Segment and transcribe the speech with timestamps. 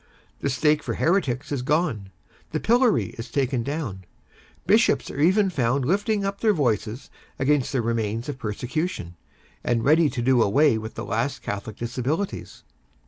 [0.39, 2.09] The stake for heretics is gone;
[2.53, 4.03] the pillory is taken down;
[4.65, 9.15] Bishops are even found lifting up their voices against the remains of persecution,
[9.63, 12.63] and ready to do away with the last Catholic Disabilities.